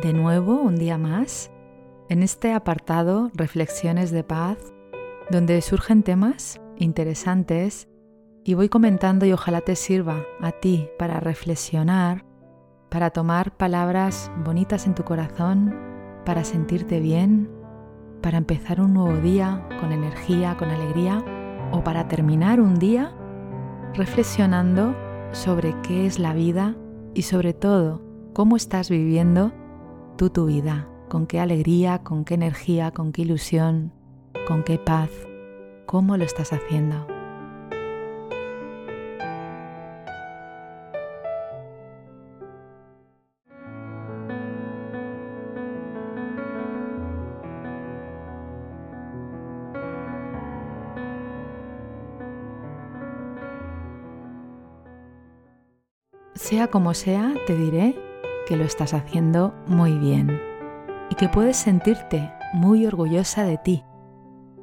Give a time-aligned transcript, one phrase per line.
[0.00, 1.50] de nuevo un día más
[2.08, 4.56] en este apartado Reflexiones de Paz,
[5.30, 7.88] donde surgen temas interesantes
[8.42, 12.24] y voy comentando y ojalá te sirva a ti para reflexionar,
[12.88, 15.78] para tomar palabras bonitas en tu corazón,
[16.24, 17.50] para sentirte bien,
[18.22, 21.22] para empezar un nuevo día con energía, con alegría
[21.70, 23.12] o para terminar un día
[23.94, 24.96] reflexionando
[25.32, 26.76] sobre qué es la vida
[27.14, 28.00] y sobre todo
[28.32, 29.52] cómo estás viviendo
[30.16, 33.92] tú tu vida, con qué alegría, con qué energía, con qué ilusión,
[34.46, 35.10] con qué paz,
[35.86, 37.06] cómo lo estás haciendo.
[56.34, 58.01] Sea como sea, te diré
[58.46, 60.40] que lo estás haciendo muy bien
[61.10, 63.84] y que puedes sentirte muy orgullosa de ti,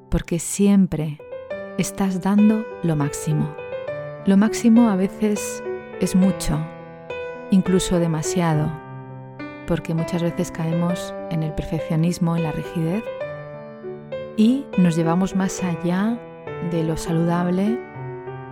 [0.09, 1.19] porque siempre
[1.77, 3.55] estás dando lo máximo.
[4.25, 5.63] Lo máximo a veces
[6.01, 6.59] es mucho,
[7.51, 8.71] incluso demasiado,
[9.67, 13.03] porque muchas veces caemos en el perfeccionismo, en la rigidez,
[14.35, 16.19] y nos llevamos más allá
[16.71, 17.79] de lo saludable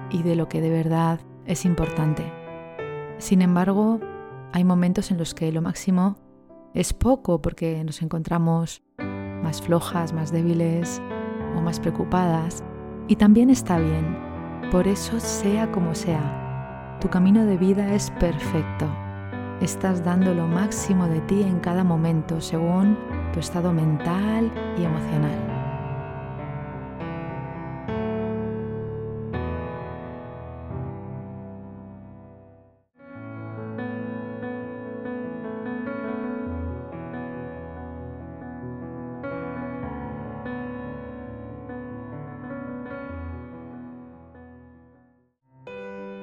[0.09, 2.31] y de lo que de verdad es importante.
[3.17, 3.99] Sin embargo,
[4.53, 6.17] hay momentos en los que lo máximo
[6.73, 8.81] es poco porque nos encontramos
[9.43, 11.01] más flojas, más débiles
[11.55, 12.63] o más preocupadas.
[13.07, 14.17] Y también está bien.
[14.71, 18.85] Por eso, sea como sea, tu camino de vida es perfecto.
[19.61, 22.97] Estás dando lo máximo de ti en cada momento según
[23.33, 25.56] tu estado mental y emocional.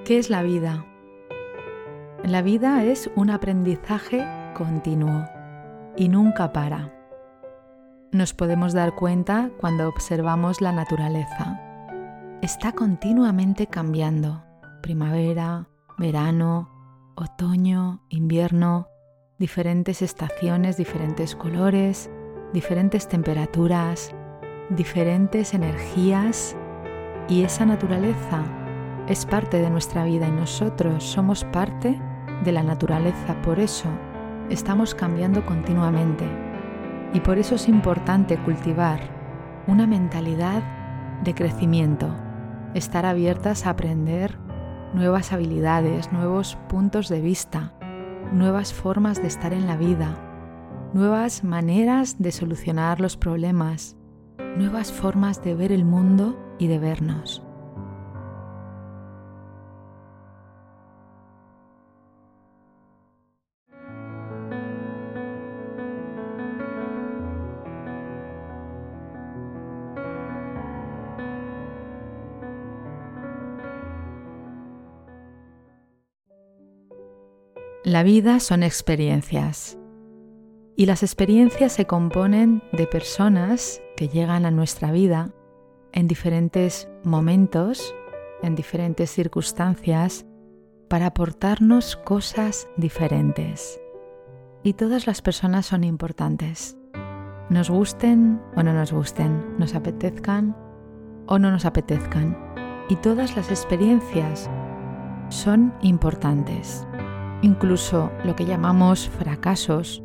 [0.04, 0.84] ¿Qué es la vida?
[2.24, 4.22] La vida es un aprendizaje
[4.54, 5.24] continuo
[5.96, 6.92] y nunca para.
[8.12, 11.58] Nos podemos dar cuenta cuando observamos la naturaleza.
[12.42, 14.44] Está continuamente cambiando.
[14.82, 16.68] Primavera, verano,
[17.14, 18.88] otoño, invierno,
[19.38, 22.10] diferentes estaciones, diferentes colores,
[22.52, 24.14] diferentes temperaturas,
[24.68, 26.54] diferentes energías
[27.26, 28.44] y esa naturaleza
[29.08, 32.00] es parte de nuestra vida y nosotros somos parte
[32.42, 33.40] de la naturaleza.
[33.42, 33.88] Por eso
[34.48, 36.24] estamos cambiando continuamente.
[37.12, 39.00] Y por eso es importante cultivar
[39.66, 40.62] una mentalidad
[41.22, 42.08] de crecimiento,
[42.74, 44.38] estar abiertas a aprender
[44.94, 47.72] nuevas habilidades, nuevos puntos de vista,
[48.32, 50.16] nuevas formas de estar en la vida,
[50.92, 53.96] nuevas maneras de solucionar los problemas,
[54.56, 57.43] nuevas formas de ver el mundo y de vernos.
[77.94, 79.78] La vida son experiencias
[80.74, 85.30] y las experiencias se componen de personas que llegan a nuestra vida
[85.92, 87.94] en diferentes momentos,
[88.42, 90.26] en diferentes circunstancias,
[90.88, 93.80] para aportarnos cosas diferentes.
[94.64, 96.76] Y todas las personas son importantes.
[97.48, 100.56] Nos gusten o no nos gusten, nos apetezcan
[101.28, 102.36] o no nos apetezcan.
[102.88, 104.50] Y todas las experiencias
[105.28, 106.84] son importantes
[107.44, 110.02] incluso lo que llamamos fracasos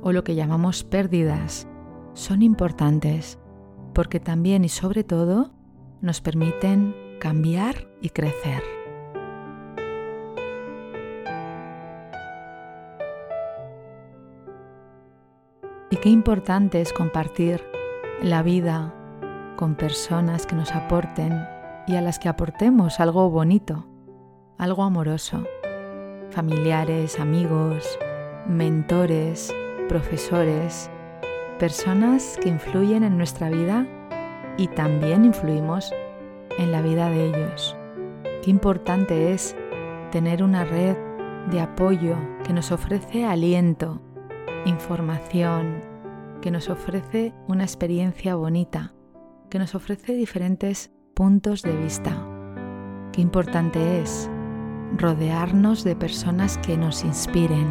[0.00, 1.68] o lo que llamamos pérdidas
[2.14, 3.38] son importantes
[3.92, 5.50] porque también y sobre todo
[6.00, 8.62] nos permiten cambiar y crecer.
[15.90, 17.62] Y qué importante es compartir
[18.22, 18.94] la vida
[19.56, 21.46] con personas que nos aporten
[21.86, 23.86] y a las que aportemos algo bonito,
[24.56, 25.44] algo amoroso,
[26.34, 27.98] familiares, amigos,
[28.48, 29.54] mentores,
[29.88, 30.90] profesores,
[31.58, 33.86] personas que influyen en nuestra vida
[34.56, 35.92] y también influimos
[36.58, 37.76] en la vida de ellos.
[38.42, 39.56] Qué importante es
[40.10, 40.96] tener una red
[41.50, 44.02] de apoyo que nos ofrece aliento,
[44.64, 45.80] información,
[46.40, 48.92] que nos ofrece una experiencia bonita,
[49.50, 52.12] que nos ofrece diferentes puntos de vista.
[53.12, 54.28] Qué importante es
[54.98, 57.66] rodearnos de personas que nos inspiren,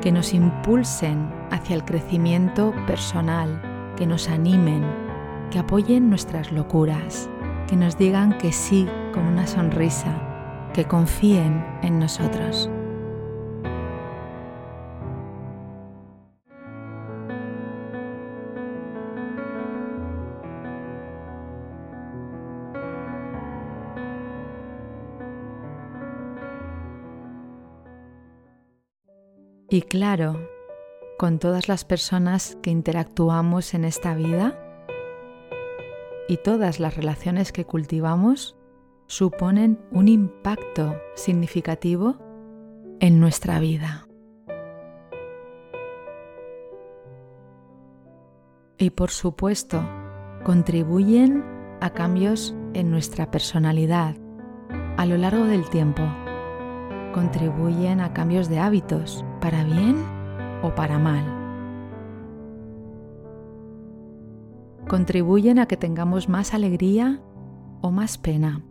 [0.00, 4.84] que nos impulsen hacia el crecimiento personal, que nos animen,
[5.50, 7.28] que apoyen nuestras locuras,
[7.66, 12.70] que nos digan que sí con una sonrisa, que confíen en nosotros.
[29.70, 30.48] Y claro,
[31.16, 34.58] con todas las personas que interactuamos en esta vida
[36.28, 38.56] y todas las relaciones que cultivamos
[39.06, 42.18] suponen un impacto significativo
[42.98, 44.08] en nuestra vida.
[48.76, 49.82] Y por supuesto,
[50.42, 51.44] contribuyen
[51.80, 54.16] a cambios en nuestra personalidad
[54.96, 56.02] a lo largo del tiempo
[57.12, 59.96] contribuyen a cambios de hábitos, para bien
[60.62, 61.24] o para mal.
[64.88, 67.20] Contribuyen a que tengamos más alegría
[67.80, 68.62] o más pena.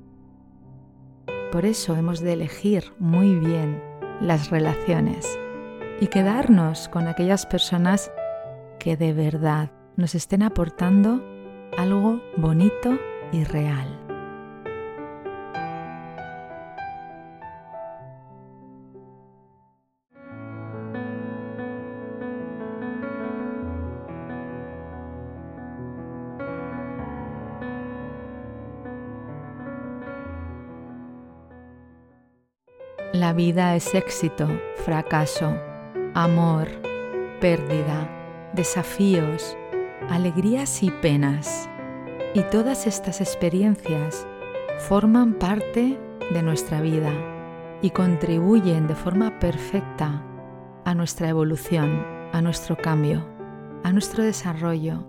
[1.51, 3.81] Por eso hemos de elegir muy bien
[4.21, 5.39] las relaciones
[6.01, 8.11] y quedarnos con aquellas personas
[8.79, 11.23] que de verdad nos estén aportando
[11.77, 12.97] algo bonito
[13.31, 14.08] y real.
[33.39, 34.49] Vida es éxito,
[34.83, 35.55] fracaso,
[36.13, 36.67] amor,
[37.39, 39.55] pérdida, desafíos,
[40.09, 41.69] alegrías y penas.
[42.33, 44.27] Y todas estas experiencias
[44.89, 45.97] forman parte
[46.33, 47.13] de nuestra vida
[47.81, 50.21] y contribuyen de forma perfecta
[50.83, 53.25] a nuestra evolución, a nuestro cambio,
[53.85, 55.07] a nuestro desarrollo,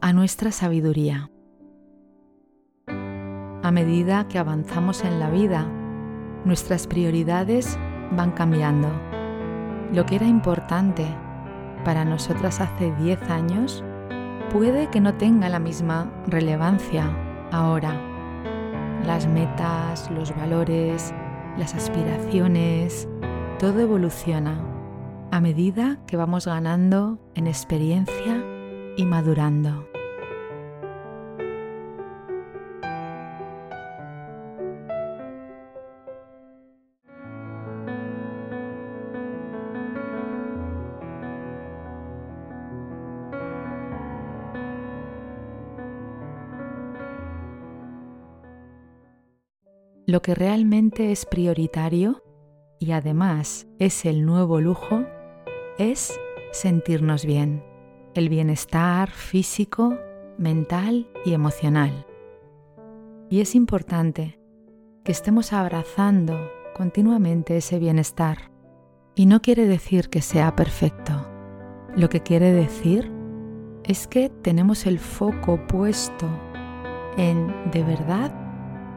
[0.00, 1.30] a nuestra sabiduría.
[2.86, 5.70] A medida que avanzamos en la vida,
[6.48, 7.78] nuestras prioridades
[8.10, 8.90] van cambiando.
[9.92, 11.06] Lo que era importante
[11.84, 13.84] para nosotras hace 10 años
[14.50, 17.04] puede que no tenga la misma relevancia
[17.52, 17.92] ahora.
[19.04, 21.12] Las metas, los valores,
[21.58, 23.08] las aspiraciones,
[23.58, 24.58] todo evoluciona
[25.30, 28.42] a medida que vamos ganando en experiencia
[28.96, 29.86] y madurando.
[50.08, 52.24] Lo que realmente es prioritario
[52.78, 55.04] y además es el nuevo lujo
[55.76, 56.18] es
[56.50, 57.62] sentirnos bien,
[58.14, 59.98] el bienestar físico,
[60.38, 62.06] mental y emocional.
[63.28, 64.40] Y es importante
[65.04, 66.38] que estemos abrazando
[66.74, 68.50] continuamente ese bienestar.
[69.14, 71.28] Y no quiere decir que sea perfecto.
[71.94, 73.12] Lo que quiere decir
[73.84, 76.26] es que tenemos el foco puesto
[77.18, 78.47] en de verdad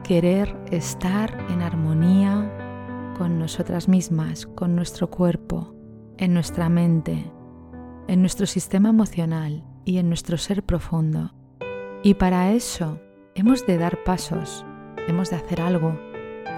[0.02, 5.74] querer estar en armonía con nosotras mismas, con nuestro cuerpo,
[6.18, 7.30] en nuestra mente,
[8.08, 11.34] en nuestro sistema emocional y en nuestro ser profundo.
[12.02, 13.00] Y para eso
[13.34, 14.64] hemos de dar pasos,
[15.06, 15.98] hemos de hacer algo.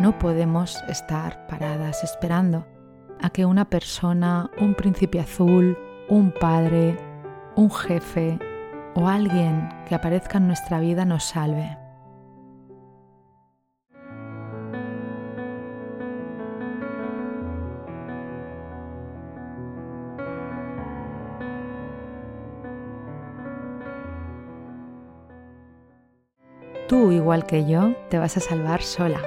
[0.00, 2.66] No podemos estar paradas esperando
[3.20, 6.96] a que una persona, un príncipe azul, un padre,
[7.56, 8.38] un jefe
[8.94, 11.83] o alguien que aparezca en nuestra vida nos salve.
[27.24, 29.18] Igual que yo, te vas a salvar sola,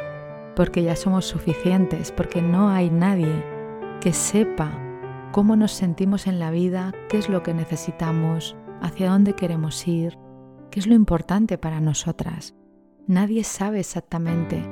[0.56, 3.44] porque ya somos suficientes, porque no hay nadie
[4.02, 4.72] que sepa
[5.32, 10.16] cómo nos sentimos en la vida, qué es lo que necesitamos, hacia dónde queremos ir,
[10.70, 12.54] qué es lo importante para nosotras.
[13.08, 14.64] Nadie sabe exactamente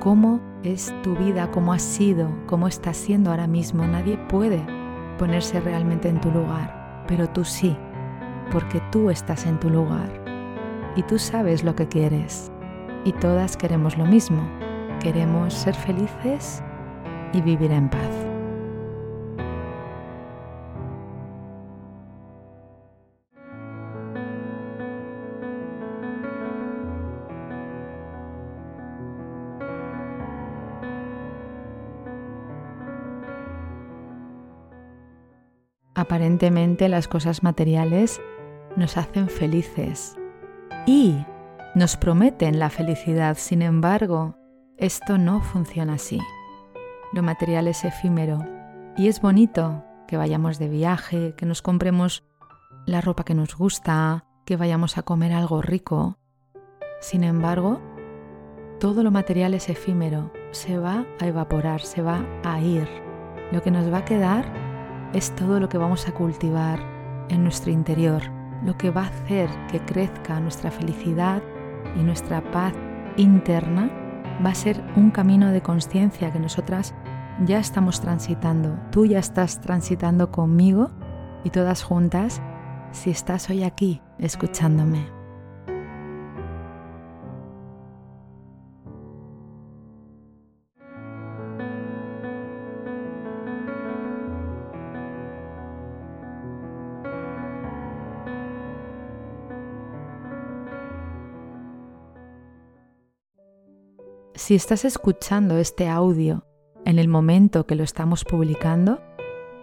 [0.00, 3.86] cómo es tu vida, cómo has sido, cómo estás siendo ahora mismo.
[3.86, 4.66] Nadie puede
[5.16, 7.76] ponerse realmente en tu lugar, pero tú sí,
[8.50, 10.24] porque tú estás en tu lugar
[10.96, 12.50] y tú sabes lo que quieres.
[13.04, 14.42] Y todas queremos lo mismo.
[15.00, 16.62] Queremos ser felices
[17.34, 18.10] y vivir en paz.
[35.94, 38.20] Aparentemente las cosas materiales
[38.76, 40.16] nos hacen felices
[40.86, 41.24] y
[41.74, 43.36] nos prometen la felicidad.
[43.36, 44.36] Sin embargo,
[44.76, 46.20] esto no funciona así.
[47.12, 48.44] Lo material es efímero
[48.96, 52.24] y es bonito que vayamos de viaje, que nos compremos
[52.86, 56.18] la ropa que nos gusta, que vayamos a comer algo rico.
[57.00, 57.80] Sin embargo,
[58.78, 62.88] todo lo material es efímero, se va a evaporar, se va a ir.
[63.50, 64.44] Lo que nos va a quedar
[65.12, 66.80] es todo lo que vamos a cultivar
[67.30, 68.22] en nuestro interior,
[68.62, 71.42] lo que va a hacer que crezca nuestra felicidad
[71.96, 72.72] y nuestra paz
[73.16, 73.90] interna,
[74.44, 76.94] va a ser un camino de conciencia que nosotras
[77.44, 78.78] ya estamos transitando.
[78.90, 80.90] Tú ya estás transitando conmigo
[81.44, 82.40] y todas juntas
[82.92, 85.13] si estás hoy aquí escuchándome.
[104.44, 106.44] Si estás escuchando este audio
[106.84, 109.00] en el momento que lo estamos publicando,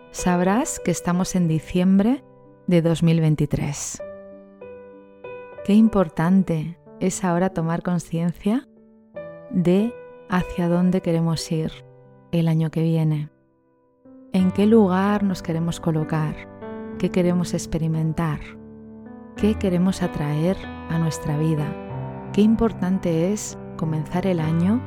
[0.09, 2.23] sabrás que estamos en diciembre
[2.65, 4.01] de 2023.
[5.65, 8.67] Qué importante es ahora tomar conciencia
[9.51, 9.93] de
[10.29, 11.71] hacia dónde queremos ir
[12.31, 13.29] el año que viene,
[14.33, 16.35] en qué lugar nos queremos colocar,
[16.97, 18.39] qué queremos experimentar,
[19.37, 20.57] qué queremos atraer
[20.89, 21.71] a nuestra vida,
[22.33, 24.79] qué importante es comenzar el año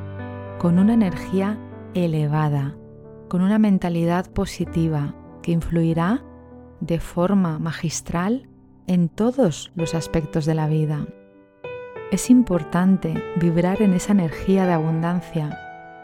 [0.60, 1.58] con una energía
[1.94, 2.76] elevada,
[3.28, 6.22] con una mentalidad positiva que influirá
[6.78, 8.48] de forma magistral
[8.86, 11.08] en todos los aspectos de la vida.
[12.12, 15.58] Es importante vibrar en esa energía de abundancia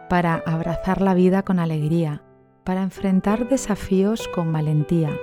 [0.09, 2.25] para abrazar la vida con alegría,
[2.64, 5.16] para enfrentar desafíos con valentía,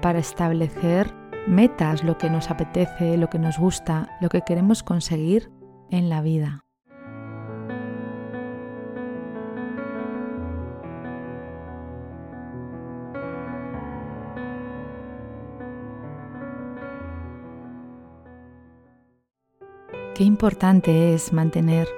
[0.00, 1.12] para establecer
[1.48, 5.50] metas, lo que nos apetece, lo que nos gusta, lo que queremos conseguir
[5.90, 6.62] en la vida.
[20.20, 21.88] Qué importante es mantener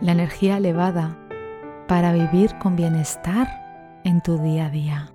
[0.00, 1.18] la energía elevada
[1.88, 3.48] para vivir con bienestar
[4.04, 5.12] en tu día a día.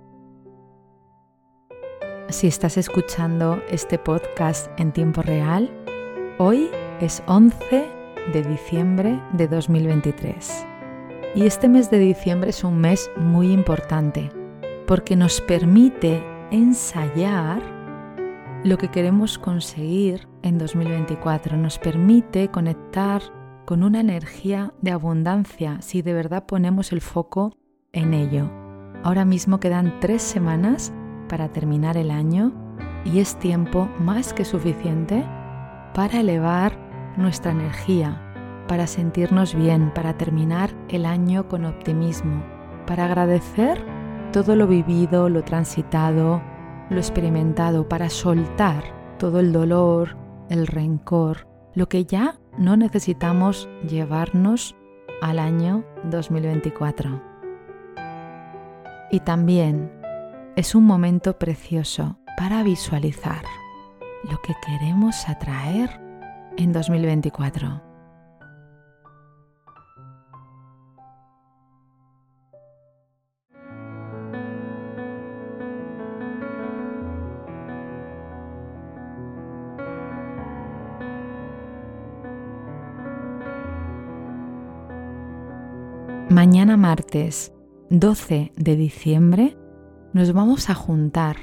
[2.28, 5.70] Si estás escuchando este podcast en tiempo real,
[6.36, 6.68] hoy
[7.00, 7.88] es 11
[8.34, 10.66] de diciembre de 2023.
[11.36, 14.28] Y este mes de diciembre es un mes muy importante
[14.86, 17.62] porque nos permite ensayar
[18.64, 21.56] lo que queremos conseguir en 2024.
[21.56, 23.22] Nos permite conectar
[23.64, 27.56] con una energía de abundancia si de verdad ponemos el foco
[27.92, 28.50] en ello.
[29.02, 30.92] Ahora mismo quedan tres semanas
[31.28, 32.52] para terminar el año
[33.04, 35.24] y es tiempo más que suficiente
[35.94, 36.76] para elevar
[37.16, 38.20] nuestra energía,
[38.68, 42.44] para sentirnos bien, para terminar el año con optimismo,
[42.86, 43.82] para agradecer
[44.32, 46.42] todo lo vivido, lo transitado,
[46.90, 48.84] lo experimentado, para soltar
[49.18, 50.16] todo el dolor,
[50.48, 54.76] el rencor, lo que ya no necesitamos llevarnos
[55.22, 57.22] al año 2024.
[59.12, 59.90] Y también
[60.56, 63.44] es un momento precioso para visualizar
[64.30, 66.00] lo que queremos atraer
[66.56, 67.89] en 2024.
[86.42, 87.52] Mañana martes
[87.90, 89.58] 12 de diciembre
[90.14, 91.36] nos vamos a juntar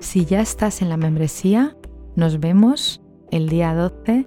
[0.00, 1.76] Si ya estás en la membresía,
[2.16, 4.26] nos vemos el día 12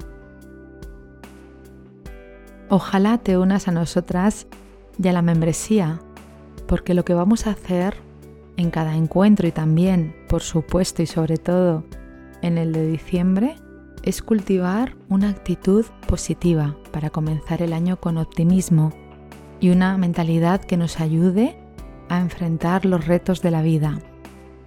[2.70, 4.48] Ojalá te unas a nosotras
[5.02, 6.00] y a la membresía,
[6.68, 7.96] porque lo que vamos a hacer
[8.58, 11.84] en cada encuentro y también, por supuesto y sobre todo,
[12.42, 13.56] en el de diciembre,
[14.04, 18.92] es cultivar una actitud positiva para comenzar el año con optimismo
[19.60, 21.58] y una mentalidad que nos ayude
[22.10, 24.00] a enfrentar los retos de la vida.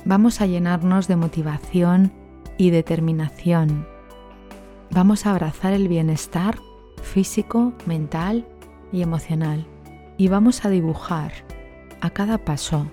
[0.04, 2.12] Vamos a llenarnos de motivación
[2.58, 3.86] y determinación.
[4.90, 6.58] Vamos a abrazar el bienestar
[7.02, 8.46] físico, mental
[8.92, 9.66] y emocional.
[10.18, 11.32] Y vamos a dibujar
[12.00, 12.86] a cada paso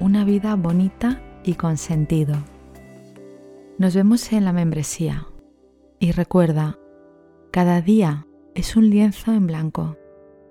[0.00, 2.36] una vida bonita y con sentido.
[3.78, 5.26] Nos vemos en la membresía.
[6.04, 6.78] Y recuerda,
[7.50, 9.96] cada día es un lienzo en blanco,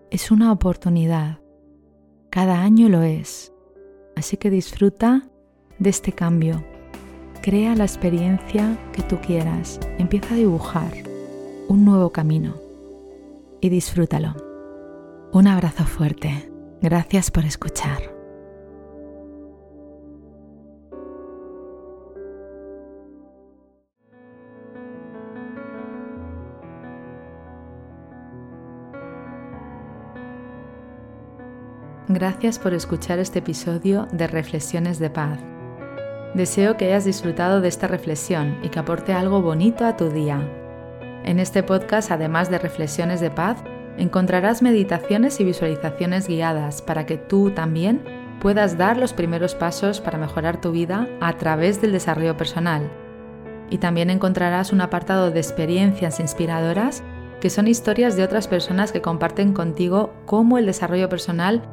[0.10, 1.42] es una oportunidad,
[2.32, 3.54] cada año lo es,
[4.16, 5.30] así que disfruta
[5.78, 6.66] de este cambio,
[7.44, 10.92] crea la experiencia que tú quieras, empieza a dibujar
[11.68, 12.56] un nuevo camino
[13.62, 14.34] y disfrútalo.
[15.34, 18.23] Un abrazo fuerte, gracias por escuchar.
[32.14, 35.40] Gracias por escuchar este episodio de Reflexiones de Paz.
[36.36, 40.40] Deseo que hayas disfrutado de esta reflexión y que aporte algo bonito a tu día.
[41.24, 43.64] En este podcast, además de reflexiones de paz,
[43.98, 48.04] encontrarás meditaciones y visualizaciones guiadas para que tú también
[48.40, 52.92] puedas dar los primeros pasos para mejorar tu vida a través del desarrollo personal.
[53.72, 57.02] Y también encontrarás un apartado de experiencias inspiradoras
[57.42, 61.73] que son historias de otras personas que comparten contigo cómo el desarrollo personal